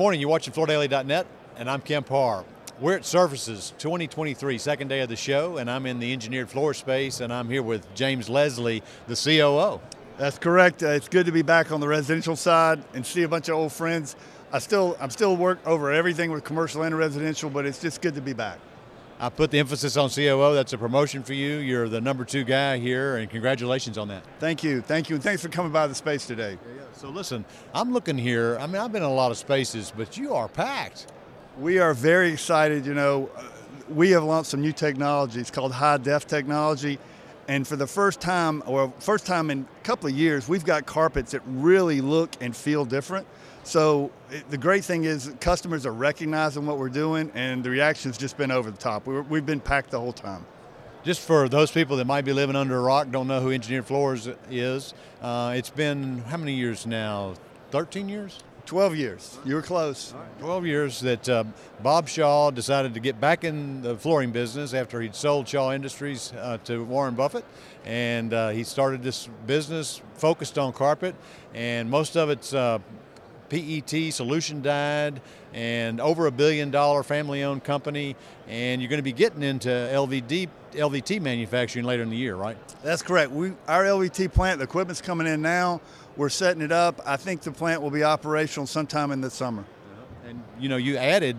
morning. 0.00 0.18
You're 0.18 0.30
watching 0.30 0.54
FloorDaily.net, 0.54 1.26
and 1.58 1.70
I'm 1.70 1.82
Kemp 1.82 2.08
Harr. 2.08 2.42
We're 2.80 2.96
at 2.96 3.04
Surfaces 3.04 3.74
2023, 3.76 4.56
second 4.56 4.88
day 4.88 5.00
of 5.00 5.10
the 5.10 5.14
show, 5.14 5.58
and 5.58 5.70
I'm 5.70 5.84
in 5.84 5.98
the 5.98 6.10
engineered 6.14 6.48
floor 6.48 6.72
space, 6.72 7.20
and 7.20 7.30
I'm 7.30 7.50
here 7.50 7.62
with 7.62 7.86
James 7.94 8.30
Leslie, 8.30 8.82
the 9.08 9.14
COO. 9.14 9.78
That's 10.16 10.38
correct. 10.38 10.82
Uh, 10.82 10.86
it's 10.88 11.06
good 11.06 11.26
to 11.26 11.32
be 11.32 11.42
back 11.42 11.70
on 11.70 11.80
the 11.80 11.86
residential 11.86 12.34
side 12.34 12.82
and 12.94 13.04
see 13.04 13.24
a 13.24 13.28
bunch 13.28 13.50
of 13.50 13.56
old 13.56 13.74
friends. 13.74 14.16
I 14.50 14.58
still, 14.60 14.96
I'm 15.02 15.10
still 15.10 15.36
work 15.36 15.58
over 15.66 15.92
everything 15.92 16.30
with 16.30 16.44
commercial 16.44 16.82
and 16.82 16.96
residential, 16.96 17.50
but 17.50 17.66
it's 17.66 17.78
just 17.78 18.00
good 18.00 18.14
to 18.14 18.22
be 18.22 18.32
back. 18.32 18.58
I 19.22 19.28
put 19.28 19.50
the 19.50 19.58
emphasis 19.58 19.98
on 19.98 20.08
COO. 20.08 20.54
That's 20.54 20.72
a 20.72 20.78
promotion 20.78 21.22
for 21.22 21.34
you. 21.34 21.58
You're 21.58 21.90
the 21.90 22.00
number 22.00 22.24
two 22.24 22.42
guy 22.42 22.78
here, 22.78 23.18
and 23.18 23.28
congratulations 23.28 23.98
on 23.98 24.08
that. 24.08 24.24
Thank 24.38 24.64
you, 24.64 24.80
thank 24.80 25.10
you, 25.10 25.16
and 25.16 25.22
thanks 25.22 25.42
for 25.42 25.50
coming 25.50 25.70
by 25.70 25.86
the 25.86 25.94
space 25.94 26.26
today. 26.26 26.52
Yeah, 26.52 26.74
yeah. 26.76 26.82
So 26.94 27.10
listen, 27.10 27.44
I'm 27.74 27.92
looking 27.92 28.16
here. 28.16 28.56
I 28.58 28.66
mean, 28.66 28.80
I've 28.80 28.92
been 28.92 29.02
in 29.02 29.10
a 29.10 29.12
lot 29.12 29.30
of 29.30 29.36
spaces, 29.36 29.92
but 29.94 30.16
you 30.16 30.32
are 30.32 30.48
packed. 30.48 31.12
We 31.58 31.78
are 31.78 31.92
very 31.92 32.32
excited. 32.32 32.86
You 32.86 32.94
know, 32.94 33.28
we 33.90 34.10
have 34.12 34.24
launched 34.24 34.50
some 34.50 34.62
new 34.62 34.72
technology. 34.72 35.38
It's 35.38 35.50
called 35.50 35.72
high 35.72 35.98
def 35.98 36.26
technology. 36.26 36.98
And 37.46 37.68
for 37.68 37.76
the 37.76 37.86
first 37.86 38.22
time, 38.22 38.62
or 38.64 38.90
first 39.00 39.26
time 39.26 39.50
in 39.50 39.66
a 39.80 39.84
couple 39.84 40.08
of 40.08 40.14
years, 40.16 40.48
we've 40.48 40.64
got 40.64 40.86
carpets 40.86 41.32
that 41.32 41.42
really 41.44 42.00
look 42.00 42.30
and 42.40 42.56
feel 42.56 42.86
different. 42.86 43.26
So 43.62 44.10
the 44.48 44.58
great 44.58 44.84
thing 44.84 45.04
is 45.04 45.32
customers 45.40 45.86
are 45.86 45.92
recognizing 45.92 46.66
what 46.66 46.78
we're 46.78 46.88
doing, 46.88 47.30
and 47.34 47.62
the 47.62 47.70
reaction's 47.70 48.16
just 48.16 48.36
been 48.36 48.50
over 48.50 48.70
the 48.70 48.78
top. 48.78 49.06
we 49.06 49.38
have 49.38 49.46
been 49.46 49.60
packed 49.60 49.90
the 49.90 50.00
whole 50.00 50.12
time. 50.12 50.44
Just 51.02 51.20
for 51.20 51.48
those 51.48 51.70
people 51.70 51.96
that 51.96 52.06
might 52.06 52.26
be 52.26 52.32
living 52.32 52.56
under 52.56 52.76
a 52.76 52.80
rock, 52.80 53.10
don't 53.10 53.26
know 53.26 53.40
who 53.40 53.50
Engineered 53.50 53.86
Floors 53.86 54.28
is, 54.50 54.92
uh, 55.22 55.54
it's 55.56 55.70
been 55.70 56.18
how 56.24 56.36
many 56.36 56.52
years 56.54 56.86
now? 56.86 57.34
13 57.70 58.08
years? 58.08 58.40
12 58.66 58.96
years. 58.96 59.38
You 59.44 59.54
were 59.54 59.62
close. 59.62 60.14
12 60.40 60.66
years 60.66 61.00
that 61.00 61.28
uh, 61.28 61.44
Bob 61.82 62.08
Shaw 62.08 62.50
decided 62.50 62.94
to 62.94 63.00
get 63.00 63.20
back 63.20 63.44
in 63.44 63.82
the 63.82 63.96
flooring 63.96 64.30
business 64.30 64.74
after 64.74 65.00
he'd 65.00 65.14
sold 65.14 65.48
Shaw 65.48 65.72
Industries 65.72 66.32
uh, 66.38 66.58
to 66.64 66.84
Warren 66.84 67.14
Buffett. 67.14 67.44
And 67.84 68.32
uh, 68.32 68.50
he 68.50 68.62
started 68.62 69.02
this 69.02 69.28
business 69.46 70.02
focused 70.14 70.58
on 70.58 70.72
carpet, 70.72 71.14
and 71.54 71.90
most 71.90 72.16
of 72.16 72.30
it's 72.30 72.52
uh, 72.52 72.78
PET, 73.50 74.14
solution 74.14 74.62
dyed, 74.62 75.20
and 75.52 76.00
over 76.00 76.26
a 76.26 76.30
billion 76.30 76.70
dollar 76.70 77.02
family 77.02 77.42
owned 77.42 77.64
company. 77.64 78.16
And 78.48 78.80
you're 78.80 78.88
going 78.88 78.98
to 78.98 79.02
be 79.02 79.12
getting 79.12 79.42
into 79.42 79.68
LVD, 79.68 80.48
LVT 80.72 81.20
manufacturing 81.20 81.84
later 81.84 82.02
in 82.02 82.10
the 82.10 82.16
year, 82.16 82.36
right? 82.36 82.56
That's 82.82 83.02
correct. 83.02 83.32
We, 83.32 83.52
our 83.68 83.84
LVT 83.84 84.32
plant, 84.32 84.58
the 84.58 84.64
equipment's 84.64 85.02
coming 85.02 85.26
in 85.26 85.42
now. 85.42 85.80
We're 86.16 86.28
setting 86.28 86.62
it 86.62 86.72
up. 86.72 87.00
I 87.04 87.16
think 87.16 87.42
the 87.42 87.52
plant 87.52 87.82
will 87.82 87.90
be 87.90 88.04
operational 88.04 88.66
sometime 88.66 89.10
in 89.10 89.20
the 89.20 89.30
summer. 89.30 89.64
And 90.26 90.42
you 90.58 90.68
know, 90.68 90.76
you 90.76 90.96
added 90.96 91.36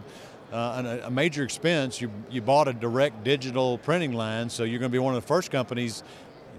uh, 0.52 1.00
a 1.04 1.12
major 1.12 1.44
expense. 1.44 2.02
You, 2.02 2.12
you 2.30 2.42
bought 2.42 2.68
a 2.68 2.74
direct 2.74 3.24
digital 3.24 3.78
printing 3.78 4.14
line, 4.14 4.50
so 4.50 4.64
you're 4.64 4.80
going 4.80 4.92
to 4.92 4.94
be 4.94 5.00
one 5.00 5.16
of 5.16 5.22
the 5.22 5.28
first 5.28 5.50
companies 5.50 6.04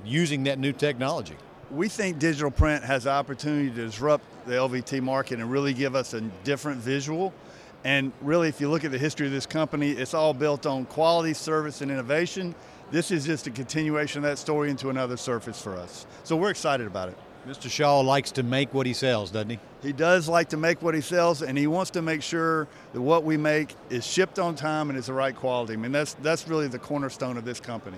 using 0.04 0.44
that 0.44 0.58
new 0.58 0.72
technology 0.72 1.36
we 1.72 1.88
think 1.88 2.18
digital 2.18 2.50
print 2.50 2.84
has 2.84 3.04
the 3.04 3.10
opportunity 3.10 3.70
to 3.70 3.86
disrupt 3.86 4.24
the 4.46 4.52
LVT 4.52 5.00
market 5.00 5.40
and 5.40 5.50
really 5.50 5.72
give 5.72 5.94
us 5.94 6.12
a 6.12 6.20
different 6.44 6.80
visual. 6.80 7.32
And 7.84 8.12
really, 8.20 8.48
if 8.48 8.60
you 8.60 8.68
look 8.68 8.84
at 8.84 8.90
the 8.90 8.98
history 8.98 9.26
of 9.26 9.32
this 9.32 9.46
company, 9.46 9.90
it's 9.90 10.14
all 10.14 10.34
built 10.34 10.66
on 10.66 10.84
quality, 10.84 11.32
service, 11.32 11.80
and 11.80 11.90
innovation. 11.90 12.54
This 12.90 13.10
is 13.10 13.24
just 13.24 13.46
a 13.46 13.50
continuation 13.50 14.18
of 14.18 14.30
that 14.30 14.38
story 14.38 14.70
into 14.70 14.90
another 14.90 15.16
surface 15.16 15.60
for 15.60 15.76
us. 15.76 16.06
So 16.24 16.36
we're 16.36 16.50
excited 16.50 16.86
about 16.86 17.08
it. 17.08 17.16
Mr. 17.48 17.68
Shaw 17.68 18.00
likes 18.00 18.30
to 18.32 18.44
make 18.44 18.72
what 18.72 18.86
he 18.86 18.92
sells, 18.92 19.30
doesn't 19.32 19.50
he? 19.50 19.58
He 19.82 19.92
does 19.92 20.28
like 20.28 20.50
to 20.50 20.56
make 20.56 20.80
what 20.80 20.94
he 20.94 21.00
sells, 21.00 21.42
and 21.42 21.58
he 21.58 21.66
wants 21.66 21.90
to 21.92 22.02
make 22.02 22.22
sure 22.22 22.68
that 22.92 23.00
what 23.00 23.24
we 23.24 23.36
make 23.36 23.74
is 23.90 24.06
shipped 24.06 24.38
on 24.38 24.54
time 24.54 24.90
and 24.90 24.98
is 24.98 25.06
the 25.06 25.12
right 25.12 25.34
quality. 25.34 25.72
I 25.72 25.76
mean, 25.76 25.90
that's 25.90 26.14
that's 26.14 26.46
really 26.46 26.68
the 26.68 26.78
cornerstone 26.78 27.36
of 27.36 27.44
this 27.44 27.58
company. 27.58 27.96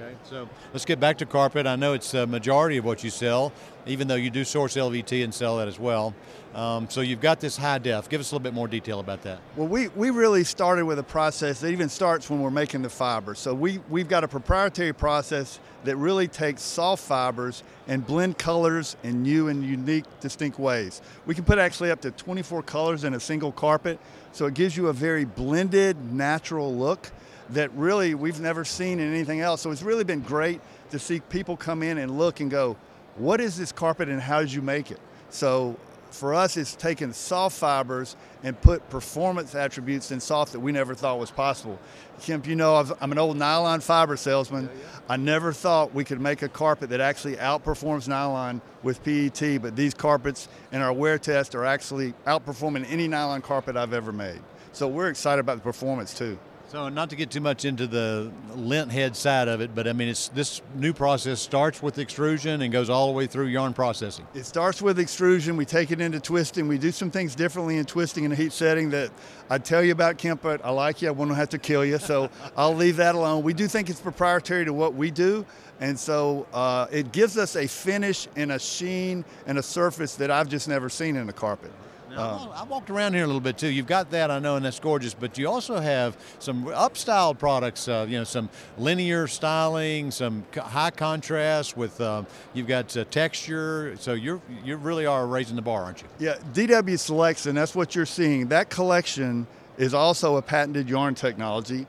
Okay, 0.00 0.14
so 0.22 0.48
let's 0.72 0.84
get 0.84 1.00
back 1.00 1.18
to 1.18 1.26
carpet. 1.26 1.66
I 1.66 1.74
know 1.74 1.92
it's 1.92 2.14
a 2.14 2.24
majority 2.24 2.76
of 2.76 2.84
what 2.84 3.02
you 3.02 3.10
sell, 3.10 3.52
even 3.84 4.06
though 4.06 4.14
you 4.14 4.30
do 4.30 4.44
source 4.44 4.76
LVT 4.76 5.24
and 5.24 5.34
sell 5.34 5.56
that 5.56 5.66
as 5.66 5.80
well. 5.80 6.14
Um, 6.54 6.88
so 6.88 7.00
you've 7.00 7.20
got 7.20 7.40
this 7.40 7.56
high 7.56 7.78
def. 7.78 8.08
Give 8.08 8.20
us 8.20 8.30
a 8.30 8.34
little 8.36 8.44
bit 8.44 8.54
more 8.54 8.68
detail 8.68 9.00
about 9.00 9.22
that. 9.22 9.40
Well, 9.56 9.66
we, 9.66 9.88
we 9.88 10.10
really 10.10 10.44
started 10.44 10.84
with 10.84 11.00
a 11.00 11.02
process 11.02 11.58
that 11.62 11.72
even 11.72 11.88
starts 11.88 12.30
when 12.30 12.40
we're 12.40 12.52
making 12.52 12.82
the 12.82 12.88
fiber. 12.88 13.34
So 13.34 13.52
we, 13.52 13.80
we've 13.88 14.08
got 14.08 14.22
a 14.22 14.28
proprietary 14.28 14.92
process 14.92 15.58
that 15.82 15.96
really 15.96 16.28
takes 16.28 16.62
soft 16.62 17.02
fibers 17.02 17.64
and 17.88 18.06
blend 18.06 18.38
colors 18.38 18.96
in 19.02 19.24
new 19.24 19.48
and 19.48 19.64
unique, 19.64 20.04
distinct 20.20 20.60
ways. 20.60 21.02
We 21.26 21.34
can 21.34 21.42
put 21.42 21.58
actually 21.58 21.90
up 21.90 22.00
to 22.02 22.12
24 22.12 22.62
colors 22.62 23.02
in 23.02 23.14
a 23.14 23.20
single 23.20 23.50
carpet, 23.50 23.98
so 24.30 24.46
it 24.46 24.54
gives 24.54 24.76
you 24.76 24.86
a 24.88 24.92
very 24.92 25.24
blended, 25.24 26.12
natural 26.12 26.72
look 26.72 27.10
that 27.50 27.72
really 27.72 28.14
we've 28.14 28.40
never 28.40 28.64
seen 28.64 29.00
in 29.00 29.12
anything 29.12 29.40
else. 29.40 29.62
So 29.62 29.70
it's 29.70 29.82
really 29.82 30.04
been 30.04 30.20
great 30.20 30.60
to 30.90 30.98
see 30.98 31.20
people 31.20 31.56
come 31.56 31.82
in 31.82 31.98
and 31.98 32.18
look 32.18 32.40
and 32.40 32.50
go, 32.50 32.76
what 33.16 33.40
is 33.40 33.56
this 33.56 33.72
carpet 33.72 34.08
and 34.08 34.20
how 34.20 34.40
did 34.40 34.52
you 34.52 34.62
make 34.62 34.90
it? 34.90 35.00
So 35.30 35.76
for 36.10 36.34
us, 36.34 36.56
it's 36.56 36.74
taken 36.74 37.12
soft 37.12 37.56
fibers 37.56 38.16
and 38.42 38.58
put 38.60 38.88
performance 38.88 39.54
attributes 39.54 40.10
in 40.10 40.20
soft 40.20 40.52
that 40.52 40.60
we 40.60 40.72
never 40.72 40.94
thought 40.94 41.18
was 41.18 41.30
possible. 41.30 41.78
Kemp, 42.20 42.46
you 42.46 42.56
know, 42.56 42.74
i 42.74 43.04
am 43.04 43.12
an 43.12 43.18
old 43.18 43.36
nylon 43.36 43.80
fiber 43.80 44.16
salesman. 44.16 44.64
Yeah, 44.64 44.80
yeah. 44.80 44.98
I 45.08 45.16
never 45.16 45.52
thought 45.52 45.94
we 45.94 46.04
could 46.04 46.20
make 46.20 46.42
a 46.42 46.48
carpet 46.48 46.90
that 46.90 47.00
actually 47.00 47.36
outperforms 47.36 48.08
nylon 48.08 48.60
with 48.82 49.02
PET, 49.04 49.60
but 49.60 49.76
these 49.76 49.94
carpets 49.94 50.48
in 50.72 50.80
our 50.80 50.92
wear 50.92 51.18
test 51.18 51.54
are 51.54 51.64
actually 51.64 52.14
outperforming 52.26 52.90
any 52.90 53.08
nylon 53.08 53.42
carpet 53.42 53.76
I've 53.76 53.92
ever 53.92 54.12
made. 54.12 54.40
So 54.72 54.88
we're 54.88 55.08
excited 55.08 55.40
about 55.40 55.56
the 55.56 55.62
performance 55.62 56.14
too. 56.14 56.38
So, 56.68 56.90
not 56.90 57.08
to 57.08 57.16
get 57.16 57.30
too 57.30 57.40
much 57.40 57.64
into 57.64 57.86
the 57.86 58.30
lint 58.54 58.92
head 58.92 59.16
side 59.16 59.48
of 59.48 59.62
it, 59.62 59.74
but 59.74 59.88
I 59.88 59.94
mean, 59.94 60.08
it's 60.08 60.28
this 60.28 60.60
new 60.74 60.92
process 60.92 61.40
starts 61.40 61.82
with 61.82 61.98
extrusion 61.98 62.60
and 62.60 62.70
goes 62.70 62.90
all 62.90 63.06
the 63.06 63.14
way 63.14 63.26
through 63.26 63.46
yarn 63.46 63.72
processing. 63.72 64.26
It 64.34 64.44
starts 64.44 64.82
with 64.82 64.98
extrusion. 64.98 65.56
We 65.56 65.64
take 65.64 65.92
it 65.92 66.02
into 66.02 66.20
twisting. 66.20 66.68
We 66.68 66.76
do 66.76 66.92
some 66.92 67.10
things 67.10 67.34
differently 67.34 67.78
in 67.78 67.86
twisting 67.86 68.24
in 68.24 68.32
a 68.32 68.34
heat 68.34 68.52
setting 68.52 68.90
that 68.90 69.10
I'd 69.48 69.64
tell 69.64 69.82
you 69.82 69.92
about, 69.92 70.18
Kemp, 70.18 70.42
but 70.42 70.62
I 70.62 70.68
like 70.68 71.00
you. 71.00 71.08
I 71.08 71.12
won't 71.12 71.34
have 71.34 71.48
to 71.50 71.58
kill 71.58 71.86
you, 71.86 71.96
so 71.96 72.28
I'll 72.56 72.74
leave 72.74 72.96
that 72.96 73.14
alone. 73.14 73.44
We 73.44 73.54
do 73.54 73.66
think 73.66 73.88
it's 73.88 74.02
proprietary 74.02 74.66
to 74.66 74.74
what 74.74 74.92
we 74.92 75.10
do, 75.10 75.46
and 75.80 75.98
so 75.98 76.46
uh, 76.52 76.86
it 76.92 77.12
gives 77.12 77.38
us 77.38 77.56
a 77.56 77.66
finish 77.66 78.28
and 78.36 78.52
a 78.52 78.58
sheen 78.58 79.24
and 79.46 79.56
a 79.56 79.62
surface 79.62 80.16
that 80.16 80.30
I've 80.30 80.50
just 80.50 80.68
never 80.68 80.90
seen 80.90 81.16
in 81.16 81.30
a 81.30 81.32
carpet. 81.32 81.72
Now, 82.10 82.50
uh, 82.54 82.60
I 82.60 82.64
walked 82.64 82.90
around 82.90 83.14
here 83.14 83.24
a 83.24 83.26
little 83.26 83.40
bit 83.40 83.58
too. 83.58 83.68
You've 83.68 83.86
got 83.86 84.10
that, 84.10 84.30
I 84.30 84.38
know, 84.38 84.56
and 84.56 84.64
that's 84.64 84.80
gorgeous. 84.80 85.14
But 85.14 85.38
you 85.38 85.48
also 85.48 85.78
have 85.78 86.16
some 86.38 86.68
upstyled 86.68 87.38
products. 87.38 87.88
Uh, 87.88 88.06
you 88.08 88.18
know, 88.18 88.24
some 88.24 88.48
linear 88.78 89.26
styling, 89.26 90.10
some 90.10 90.44
high 90.56 90.90
contrast 90.90 91.76
with. 91.76 92.00
Uh, 92.00 92.24
you've 92.54 92.66
got 92.66 92.96
uh, 92.96 93.04
texture. 93.04 93.96
So 93.98 94.14
you're 94.14 94.40
you 94.64 94.76
really 94.76 95.06
are 95.06 95.26
raising 95.26 95.56
the 95.56 95.62
bar, 95.62 95.84
aren't 95.84 96.02
you? 96.02 96.08
Yeah, 96.18 96.36
DW 96.52 96.98
selects, 96.98 97.46
and 97.46 97.56
that's 97.56 97.74
what 97.74 97.94
you're 97.94 98.06
seeing. 98.06 98.48
That 98.48 98.70
collection 98.70 99.46
is 99.76 99.94
also 99.94 100.36
a 100.36 100.42
patented 100.42 100.88
yarn 100.88 101.14
technology 101.14 101.86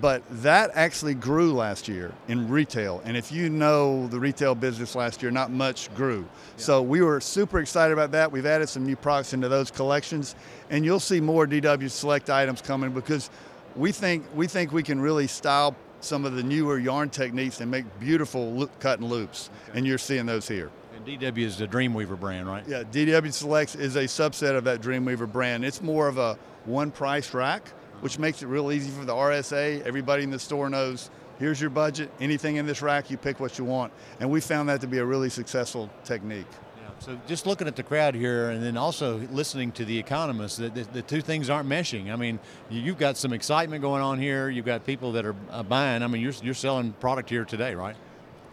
but 0.00 0.22
that 0.42 0.70
actually 0.74 1.14
grew 1.14 1.52
last 1.52 1.86
year 1.86 2.12
in 2.28 2.48
retail. 2.48 3.02
And 3.04 3.16
if 3.16 3.30
you 3.30 3.50
know 3.50 4.06
the 4.08 4.18
retail 4.18 4.54
business 4.54 4.94
last 4.94 5.22
year, 5.22 5.30
not 5.30 5.50
much 5.50 5.94
grew. 5.94 6.20
Yeah. 6.20 6.26
So 6.56 6.82
we 6.82 7.02
were 7.02 7.20
super 7.20 7.60
excited 7.60 7.92
about 7.92 8.12
that. 8.12 8.32
We've 8.32 8.46
added 8.46 8.68
some 8.68 8.86
new 8.86 8.96
products 8.96 9.34
into 9.34 9.48
those 9.48 9.70
collections, 9.70 10.34
and 10.70 10.84
you'll 10.84 11.00
see 11.00 11.20
more 11.20 11.46
DW 11.46 11.90
Select 11.90 12.30
items 12.30 12.62
coming 12.62 12.92
because 12.92 13.30
we 13.76 13.92
think 13.92 14.24
we 14.34 14.46
think 14.46 14.72
we 14.72 14.82
can 14.82 15.00
really 15.00 15.26
style 15.26 15.76
some 16.00 16.24
of 16.24 16.34
the 16.34 16.42
newer 16.42 16.78
yarn 16.78 17.10
techniques 17.10 17.60
and 17.60 17.70
make 17.70 17.84
beautiful 18.00 18.68
cut 18.80 18.98
and 18.98 19.08
loops. 19.08 19.50
Okay. 19.68 19.78
And 19.78 19.86
you're 19.86 19.98
seeing 19.98 20.26
those 20.26 20.48
here. 20.48 20.70
And 20.96 21.06
DW 21.06 21.38
is 21.38 21.58
the 21.58 21.68
Dreamweaver 21.68 22.18
brand, 22.18 22.48
right? 22.48 22.64
Yeah, 22.66 22.82
DW 22.82 23.32
Selects 23.32 23.74
is 23.74 23.96
a 23.96 24.04
subset 24.04 24.56
of 24.56 24.64
that 24.64 24.80
Dreamweaver 24.80 25.30
brand. 25.30 25.64
It's 25.64 25.82
more 25.82 26.08
of 26.08 26.18
a 26.18 26.36
one 26.64 26.90
price 26.90 27.34
rack 27.34 27.72
which 28.02 28.18
makes 28.18 28.42
it 28.42 28.46
real 28.46 28.72
easy 28.72 28.90
for 28.90 29.04
the 29.04 29.14
RSA. 29.14 29.82
Everybody 29.82 30.24
in 30.24 30.30
the 30.30 30.38
store 30.38 30.68
knows 30.68 31.08
here's 31.38 31.60
your 31.60 31.70
budget, 31.70 32.10
anything 32.20 32.56
in 32.56 32.66
this 32.66 32.82
rack, 32.82 33.10
you 33.10 33.16
pick 33.16 33.38
what 33.40 33.58
you 33.58 33.64
want. 33.64 33.92
And 34.20 34.28
we 34.28 34.40
found 34.40 34.68
that 34.68 34.80
to 34.82 34.88
be 34.88 34.98
a 34.98 35.04
really 35.04 35.30
successful 35.30 35.88
technique. 36.04 36.46
Yeah. 36.50 36.88
So 36.98 37.20
just 37.28 37.46
looking 37.46 37.68
at 37.68 37.76
the 37.76 37.84
crowd 37.84 38.16
here 38.16 38.50
and 38.50 38.60
then 38.60 38.76
also 38.76 39.18
listening 39.30 39.70
to 39.72 39.84
the 39.84 39.96
economists, 39.96 40.56
the, 40.56 40.68
the, 40.68 40.82
the, 40.82 41.02
two 41.02 41.20
things 41.20 41.48
aren't 41.48 41.68
meshing. 41.68 42.12
I 42.12 42.16
mean, 42.16 42.40
you've 42.68 42.98
got 42.98 43.16
some 43.16 43.32
excitement 43.32 43.82
going 43.82 44.02
on 44.02 44.18
here. 44.18 44.50
You've 44.50 44.66
got 44.66 44.84
people 44.84 45.12
that 45.12 45.24
are 45.24 45.36
uh, 45.50 45.62
buying. 45.62 46.02
I 46.02 46.08
mean, 46.08 46.22
you're, 46.22 46.34
you're 46.42 46.54
selling 46.54 46.92
product 46.94 47.30
here 47.30 47.44
today, 47.44 47.76
right? 47.76 47.96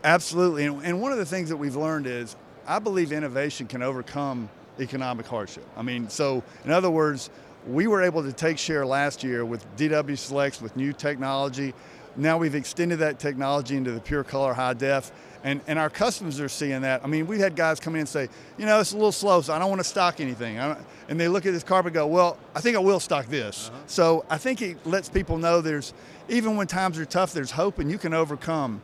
Absolutely. 0.04 0.66
And, 0.66 0.86
and 0.86 1.02
one 1.02 1.12
of 1.12 1.18
the 1.18 1.26
things 1.26 1.50
that 1.50 1.58
we've 1.58 1.76
learned 1.76 2.06
is 2.06 2.36
I 2.68 2.78
believe 2.78 3.12
innovation 3.12 3.66
can 3.66 3.82
overcome 3.82 4.48
economic 4.80 5.26
hardship. 5.26 5.68
I 5.76 5.82
mean, 5.82 6.08
so 6.08 6.44
in 6.66 6.72
other 6.72 6.92
words, 6.92 7.32
we 7.70 7.88
were 7.88 8.02
able 8.02 8.24
to 8.24 8.34
take 8.34 8.58
share 8.58 8.86
last 8.86 9.24
year 9.24 9.46
with 9.46 9.64
DW 9.78 10.18
Selects 10.18 10.62
with 10.62 10.76
new 10.76 10.92
technology. 10.92 11.74
Now 12.16 12.38
we've 12.38 12.56
extended 12.56 13.00
that 13.00 13.20
technology 13.20 13.78
into 13.78 13.92
the 13.92 14.00
pure 14.00 14.24
color 14.24 14.54
high 14.54 14.74
def, 14.74 15.12
and, 15.44 15.62
and 15.68 15.78
our 15.78 15.90
customers 15.90 16.40
are 16.40 16.50
seeing 16.50 16.82
that. 16.82 17.02
I 17.04 17.08
mean, 17.08 17.28
we've 17.28 17.40
had 17.40 17.56
guys 17.56 17.80
come 17.80 17.94
in 17.94 18.02
and 18.02 18.10
say, 18.10 18.28
you 18.58 18.66
know, 18.66 18.80
it's 18.80 18.92
a 18.92 18.96
little 18.96 19.12
slow, 19.12 19.42
so 19.42 19.54
I 19.54 19.60
don't 19.60 19.70
want 19.70 19.80
to 19.80 19.88
stock 19.88 20.20
anything. 20.20 20.58
And 20.58 21.20
they 21.20 21.28
look 21.28 21.46
at 21.46 21.54
this 21.54 21.64
carpet 21.64 21.92
and 21.92 21.94
go, 21.94 22.08
well, 22.08 22.38
I 22.56 22.60
think 22.60 22.76
I 22.76 22.80
will 22.80 23.00
stock 23.00 23.28
this. 23.28 23.70
Uh-huh. 23.70 23.80
So 23.88 24.26
I 24.30 24.38
think 24.38 24.62
it 24.62 24.86
lets 24.86 25.08
people 25.08 25.38
know 25.38 25.62
there's, 25.62 25.94
even 26.28 26.58
when 26.58 26.68
times 26.68 26.98
are 26.98 27.06
tough, 27.06 27.34
there's 27.34 27.52
hope 27.52 27.80
and 27.80 27.90
you 27.90 27.98
can 27.98 28.14
overcome 28.14 28.82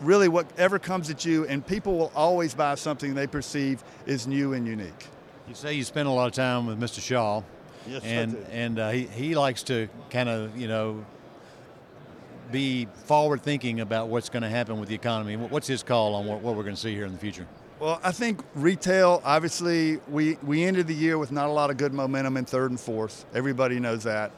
really 0.00 0.28
whatever 0.28 0.78
comes 0.80 1.10
at 1.10 1.24
you, 1.24 1.46
and 1.46 1.64
people 1.64 1.96
will 1.96 2.10
always 2.16 2.54
buy 2.54 2.74
something 2.74 3.14
they 3.14 3.26
perceive 3.26 3.84
is 4.06 4.26
new 4.26 4.54
and 4.54 4.66
unique. 4.66 5.06
You 5.46 5.54
say 5.54 5.74
you 5.74 5.84
spend 5.84 6.08
a 6.08 6.10
lot 6.10 6.26
of 6.26 6.32
time 6.32 6.66
with 6.66 6.80
Mr. 6.80 7.00
Shaw. 7.00 7.42
Yes, 7.86 8.02
and 8.04 8.36
and 8.50 8.78
uh, 8.78 8.90
he, 8.90 9.06
he 9.06 9.34
likes 9.34 9.62
to 9.64 9.88
kind 10.10 10.28
of 10.28 10.56
you 10.56 10.68
know 10.68 11.04
be 12.50 12.86
forward 13.06 13.42
thinking 13.42 13.80
about 13.80 14.08
what's 14.08 14.28
going 14.28 14.42
to 14.42 14.48
happen 14.48 14.78
with 14.78 14.88
the 14.88 14.94
economy. 14.94 15.36
What's 15.36 15.66
his 15.66 15.82
call 15.82 16.14
on 16.14 16.26
what, 16.26 16.40
what 16.42 16.54
we're 16.54 16.62
going 16.62 16.74
to 16.74 16.80
see 16.80 16.94
here 16.94 17.06
in 17.06 17.12
the 17.12 17.18
future? 17.18 17.46
Well, 17.80 17.98
I 18.04 18.12
think 18.12 18.40
retail, 18.54 19.20
obviously, 19.24 19.96
we, 20.08 20.36
we 20.44 20.62
ended 20.62 20.86
the 20.86 20.94
year 20.94 21.18
with 21.18 21.32
not 21.32 21.48
a 21.48 21.52
lot 21.52 21.70
of 21.70 21.78
good 21.78 21.92
momentum 21.92 22.36
in 22.36 22.44
third 22.44 22.70
and 22.70 22.78
fourth. 22.78 23.24
Everybody 23.34 23.80
knows 23.80 24.04
that. 24.04 24.30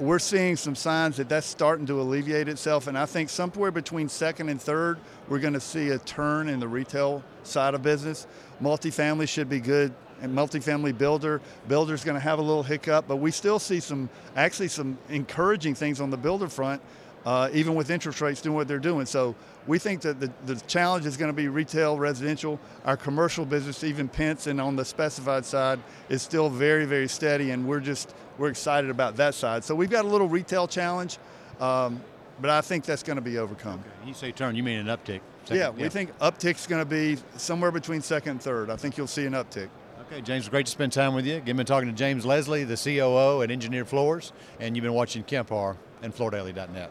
We're 0.00 0.18
seeing 0.18 0.56
some 0.56 0.74
signs 0.74 1.16
that 1.18 1.28
that's 1.28 1.46
starting 1.46 1.86
to 1.86 2.00
alleviate 2.00 2.48
itself, 2.48 2.86
and 2.86 2.96
I 2.96 3.06
think 3.06 3.30
somewhere 3.30 3.70
between 3.70 4.08
second 4.08 4.48
and 4.48 4.60
third, 4.60 4.98
we're 5.28 5.40
going 5.40 5.54
to 5.54 5.60
see 5.60 5.90
a 5.90 5.98
turn 5.98 6.48
in 6.48 6.58
the 6.58 6.68
retail 6.68 7.22
side 7.42 7.74
of 7.74 7.82
business. 7.82 8.26
Multifamily 8.60 9.28
should 9.28 9.48
be 9.48 9.60
good 9.60 9.92
and 10.20 10.36
multifamily 10.36 10.96
builder. 10.96 11.40
Builder's 11.68 12.04
going 12.04 12.14
to 12.14 12.20
have 12.20 12.38
a 12.38 12.42
little 12.42 12.62
hiccup, 12.62 13.06
but 13.08 13.16
we 13.16 13.30
still 13.30 13.58
see 13.58 13.80
some, 13.80 14.08
actually 14.36 14.68
some 14.68 14.98
encouraging 15.08 15.74
things 15.74 16.00
on 16.00 16.10
the 16.10 16.16
builder 16.16 16.48
front, 16.48 16.82
uh, 17.26 17.50
even 17.52 17.74
with 17.74 17.90
interest 17.90 18.20
rates 18.20 18.40
doing 18.40 18.54
what 18.54 18.68
they're 18.68 18.78
doing. 18.78 19.06
So 19.06 19.34
we 19.66 19.78
think 19.78 20.00
that 20.02 20.20
the, 20.20 20.32
the 20.46 20.56
challenge 20.66 21.06
is 21.06 21.16
going 21.16 21.30
to 21.30 21.36
be 21.36 21.48
retail, 21.48 21.98
residential. 21.98 22.58
Our 22.84 22.96
commercial 22.96 23.44
business, 23.44 23.84
even 23.84 24.08
Pentz 24.08 24.46
and 24.46 24.60
on 24.60 24.76
the 24.76 24.84
specified 24.84 25.44
side, 25.44 25.80
is 26.08 26.22
still 26.22 26.48
very, 26.48 26.84
very 26.84 27.08
steady, 27.08 27.50
and 27.50 27.66
we're 27.66 27.80
just 27.80 28.14
we're 28.38 28.48
excited 28.50 28.88
about 28.88 29.16
that 29.16 29.34
side. 29.34 29.64
So 29.64 29.74
we've 29.74 29.90
got 29.90 30.04
a 30.04 30.08
little 30.08 30.28
retail 30.28 30.68
challenge. 30.68 31.18
Um, 31.60 32.00
but 32.40 32.50
I 32.50 32.60
think 32.60 32.84
that's 32.84 33.02
going 33.02 33.16
to 33.16 33.22
be 33.22 33.38
overcome. 33.38 33.80
Okay. 33.80 34.08
You 34.08 34.14
say 34.14 34.32
turn, 34.32 34.54
you 34.54 34.62
mean 34.62 34.78
an 34.78 34.86
uptick? 34.86 35.20
Second, 35.44 35.56
yeah, 35.56 35.70
we 35.70 35.82
yeah. 35.82 35.88
think 35.88 36.16
uptick's 36.18 36.66
going 36.66 36.82
to 36.82 36.88
be 36.88 37.16
somewhere 37.36 37.70
between 37.70 38.00
second 38.00 38.32
and 38.32 38.42
third. 38.42 38.70
I 38.70 38.76
think 38.76 38.96
you'll 38.96 39.06
see 39.06 39.26
an 39.26 39.32
uptick. 39.32 39.68
Okay, 40.10 40.22
James, 40.22 40.48
great 40.48 40.64
to 40.64 40.72
spend 40.72 40.90
time 40.90 41.12
with 41.12 41.26
you. 41.26 41.42
You've 41.44 41.56
been 41.58 41.66
talking 41.66 41.90
to 41.90 41.94
James 41.94 42.24
Leslie, 42.24 42.64
the 42.64 42.78
COO 42.78 43.42
at 43.42 43.50
Engineered 43.50 43.88
Floors, 43.88 44.32
and 44.58 44.74
you've 44.74 44.82
been 44.82 44.94
watching 44.94 45.22
Kemp 45.22 45.50
Harr 45.50 45.76
and 46.00 46.14
FloorDaily.net. 46.14 46.90